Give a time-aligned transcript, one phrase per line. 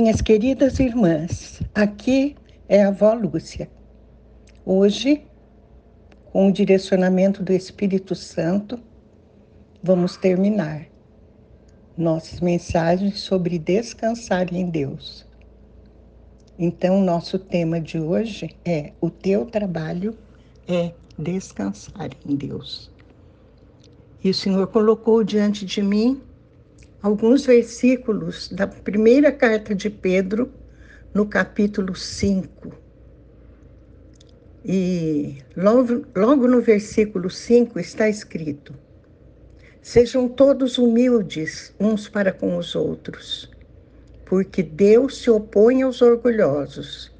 [0.00, 2.36] Minhas queridas irmãs, aqui
[2.68, 3.68] é a avó Lúcia.
[4.64, 5.26] Hoje,
[6.32, 8.78] com o direcionamento do Espírito Santo,
[9.82, 10.86] vamos terminar
[11.96, 15.26] nossas mensagens sobre descansar em Deus.
[16.56, 20.16] Então, nosso tema de hoje é: o teu trabalho
[20.68, 22.88] é descansar em Deus.
[24.22, 26.22] E o Senhor colocou diante de mim
[27.02, 30.52] alguns versículos da primeira carta de Pedro,
[31.14, 32.72] no capítulo 5.
[34.64, 38.74] E logo, logo no versículo 5 está escrito:
[39.80, 43.50] Sejam todos humildes uns para com os outros,
[44.26, 47.12] porque Deus se opõe aos orgulhosos,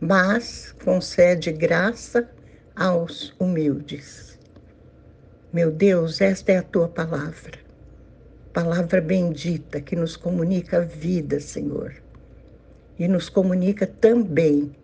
[0.00, 2.28] mas concede graça
[2.74, 4.38] aos humildes.
[5.52, 7.71] Meu Deus, esta é a tua palavra
[8.52, 11.94] palavra bendita que nos comunica a vida, Senhor,
[12.98, 14.76] e nos comunica também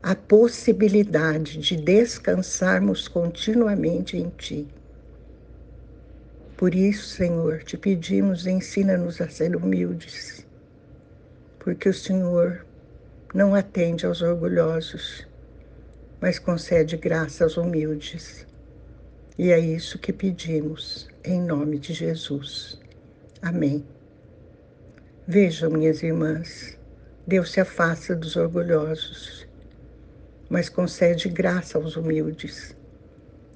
[0.00, 4.68] a possibilidade de descansarmos continuamente em Ti.
[6.56, 10.46] Por isso, Senhor, te pedimos, ensina-nos a ser humildes,
[11.58, 12.64] porque o Senhor
[13.34, 15.26] não atende aos orgulhosos,
[16.20, 18.46] mas concede graça aos humildes.
[19.36, 22.78] E é isso que pedimos, em nome de Jesus.
[23.40, 23.84] Amém.
[25.26, 26.78] Vejam, minhas irmãs,
[27.26, 29.46] Deus se afasta dos orgulhosos,
[30.50, 32.76] mas concede graça aos humildes.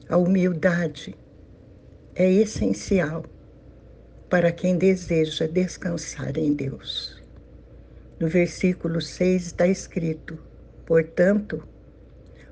[0.08, 1.14] A humildade
[2.14, 3.24] é essencial
[4.30, 7.22] para quem deseja descansar em Deus.
[8.18, 10.38] No versículo 6 está escrito:
[10.86, 11.62] Portanto,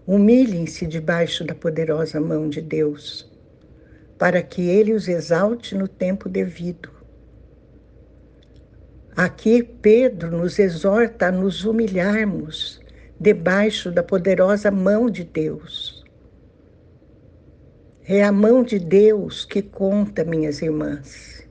[0.06, 3.28] Humilhem-se debaixo da poderosa mão de Deus,
[4.18, 6.90] para que ele os exalte no tempo devido.
[9.16, 12.80] Aqui Pedro nos exorta a nos humilharmos
[13.18, 16.04] debaixo da poderosa mão de Deus.
[18.04, 21.48] É a mão de Deus que conta, minhas irmãs.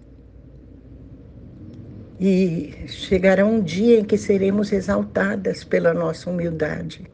[2.19, 7.11] E chegará um dia em que seremos exaltadas pela nossa humildade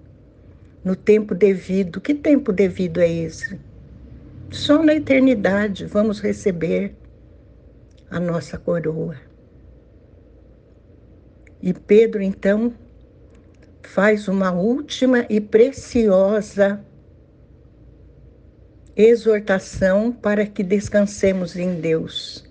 [0.83, 1.99] no tempo devido.
[2.01, 3.59] Que tempo devido é esse?
[4.51, 6.93] Só na eternidade vamos receber
[8.09, 9.15] a nossa coroa.
[11.61, 12.73] E Pedro, então,
[13.81, 16.83] faz uma última e preciosa
[18.95, 22.43] exortação para que descansemos em Deus.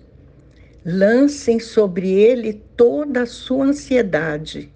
[0.83, 4.71] Lancem sobre ele toda a sua ansiedade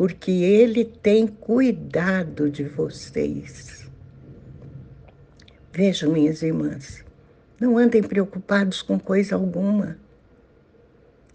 [0.00, 3.79] porque Ele tem cuidado de vocês.
[5.80, 7.02] Vejam, minhas irmãs,
[7.58, 9.96] não andem preocupados com coisa alguma.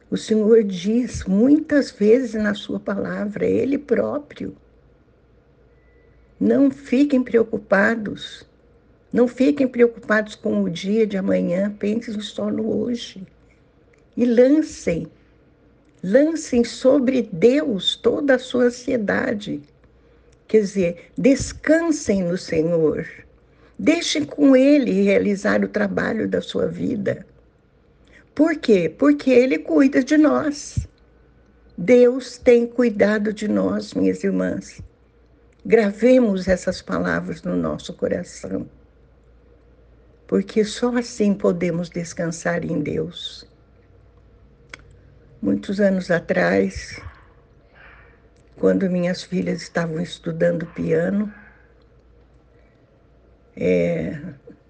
[0.08, 4.56] O Senhor diz muitas vezes na Sua palavra, Ele próprio.
[6.40, 8.48] Não fiquem preocupados.
[9.12, 13.26] Não fiquem preocupados com o dia de amanhã, pensem só no hoje.
[14.16, 15.08] E lancem
[16.04, 19.60] lancem sobre Deus toda a sua ansiedade.
[20.48, 23.25] Quer dizer, descansem no Senhor.
[23.78, 27.26] Deixem com Ele realizar o trabalho da sua vida.
[28.34, 28.90] Por quê?
[28.90, 30.88] Porque Ele cuida de nós.
[31.78, 34.82] Deus tem cuidado de nós, minhas irmãs.
[35.66, 38.70] Gravemos essas palavras no nosso coração.
[40.28, 43.48] Porque só assim podemos descansar em Deus
[45.46, 47.00] muitos anos atrás,
[48.56, 51.32] quando minhas filhas estavam estudando piano,
[53.56, 54.20] é,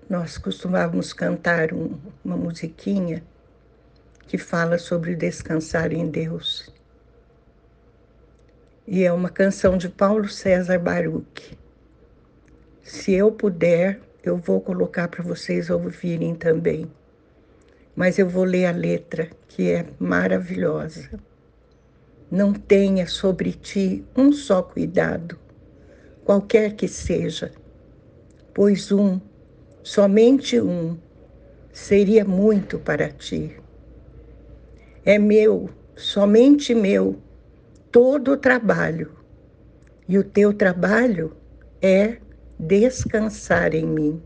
[0.10, 3.24] nós costumávamos cantar um, uma musiquinha
[4.28, 6.74] que fala sobre descansar em Deus.
[8.88, 11.58] E é uma canção de Paulo César Baruch.
[12.84, 16.90] Se eu puder, eu vou colocar para vocês ouvirem também
[17.96, 21.10] mas eu vou ler a letra, que é maravilhosa.
[22.30, 25.40] Não tenha sobre ti um só cuidado,
[26.26, 27.52] qualquer que seja,
[28.56, 29.20] pois um,
[29.84, 30.98] somente um,
[31.74, 33.58] seria muito para ti.
[35.04, 37.18] É meu, somente meu,
[37.92, 39.12] todo o trabalho,
[40.08, 41.36] e o teu trabalho
[41.82, 42.18] é
[42.58, 44.24] descansar em mim.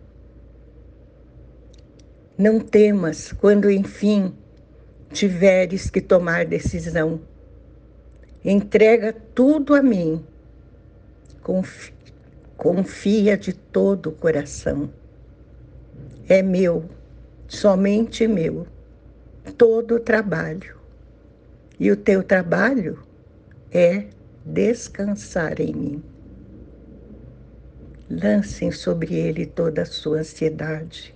[2.37, 4.31] Não temas quando, enfim,
[5.11, 7.19] tiveres que tomar decisão.
[8.45, 10.23] Entrega tudo a mim.
[11.41, 11.98] Confia
[13.37, 14.89] de todo o coração.
[16.27, 16.89] É meu,
[17.47, 18.67] somente meu,
[19.57, 20.77] todo o trabalho.
[21.79, 22.99] E o teu trabalho
[23.71, 24.07] é
[24.45, 26.03] descansar em mim.
[28.09, 31.15] Lancem sobre ele toda a sua ansiedade,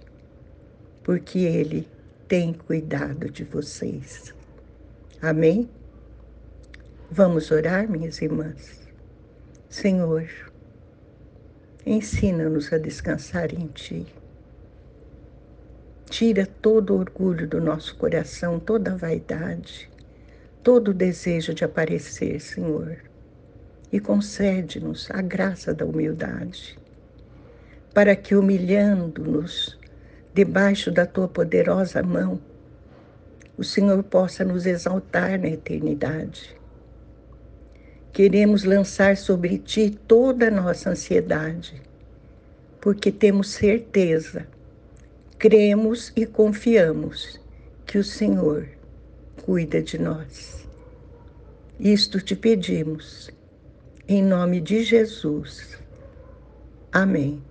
[1.04, 1.88] porque ele
[2.28, 4.34] tem cuidado de vocês.
[5.22, 5.70] Amém?
[7.12, 8.88] Vamos orar, minhas irmãs?
[9.70, 10.53] Senhor,
[11.86, 14.06] ensina-nos a descansar em Ti.
[16.10, 19.90] Tira todo o orgulho do nosso coração, toda a vaidade,
[20.64, 22.98] todo o desejo de aparecer, Senhor,
[23.92, 26.80] e concede-nos a graça da humildade,
[27.94, 29.78] para que, humilhando-nos
[30.34, 32.40] debaixo da Tua poderosa mão,
[33.58, 36.56] o Senhor possa nos exaltar na eternidade.
[38.14, 41.82] Queremos lançar sobre Ti toda a nossa ansiedade,
[42.80, 44.48] porque temos certeza,
[45.40, 47.42] cremos e confiamos
[47.88, 48.70] que o Senhor
[49.44, 50.68] cuida de nós.
[51.80, 53.32] Isto te pedimos,
[54.08, 55.80] em nome de Jesus.
[56.92, 57.42] Amém.